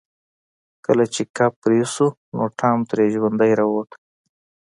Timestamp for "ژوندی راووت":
3.13-3.89